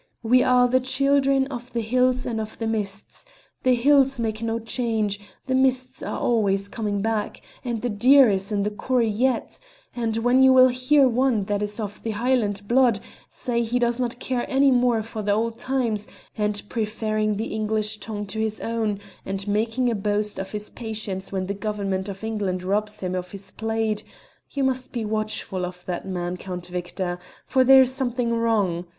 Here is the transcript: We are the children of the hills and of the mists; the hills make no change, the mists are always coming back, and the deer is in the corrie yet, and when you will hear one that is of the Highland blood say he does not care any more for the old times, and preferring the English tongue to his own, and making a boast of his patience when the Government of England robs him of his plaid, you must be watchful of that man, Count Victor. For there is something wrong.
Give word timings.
We 0.23 0.41
are 0.41 0.67
the 0.67 0.79
children 0.79 1.45
of 1.51 1.71
the 1.73 1.81
hills 1.81 2.25
and 2.25 2.41
of 2.41 2.57
the 2.57 2.65
mists; 2.65 3.23
the 3.61 3.75
hills 3.75 4.17
make 4.17 4.41
no 4.41 4.57
change, 4.57 5.19
the 5.45 5.53
mists 5.53 6.01
are 6.01 6.17
always 6.19 6.67
coming 6.67 7.03
back, 7.03 7.39
and 7.63 7.83
the 7.83 7.89
deer 7.89 8.27
is 8.27 8.51
in 8.51 8.63
the 8.63 8.71
corrie 8.71 9.07
yet, 9.07 9.59
and 9.95 10.17
when 10.17 10.41
you 10.41 10.53
will 10.53 10.69
hear 10.69 11.07
one 11.07 11.43
that 11.43 11.61
is 11.61 11.79
of 11.79 12.01
the 12.01 12.13
Highland 12.17 12.67
blood 12.67 12.99
say 13.29 13.61
he 13.61 13.77
does 13.77 13.99
not 13.99 14.17
care 14.17 14.49
any 14.49 14.71
more 14.71 15.03
for 15.03 15.21
the 15.21 15.33
old 15.33 15.59
times, 15.59 16.07
and 16.35 16.63
preferring 16.67 17.37
the 17.37 17.53
English 17.53 17.99
tongue 17.99 18.25
to 18.25 18.39
his 18.39 18.59
own, 18.59 18.99
and 19.23 19.47
making 19.47 19.87
a 19.87 19.93
boast 19.93 20.39
of 20.39 20.51
his 20.51 20.71
patience 20.71 21.31
when 21.31 21.45
the 21.45 21.53
Government 21.53 22.09
of 22.09 22.23
England 22.23 22.63
robs 22.63 23.01
him 23.01 23.13
of 23.13 23.29
his 23.29 23.51
plaid, 23.51 24.01
you 24.49 24.63
must 24.63 24.91
be 24.93 25.05
watchful 25.05 25.63
of 25.63 25.85
that 25.85 26.07
man, 26.07 26.37
Count 26.37 26.65
Victor. 26.65 27.19
For 27.45 27.63
there 27.63 27.81
is 27.81 27.93
something 27.93 28.33
wrong. 28.33 28.85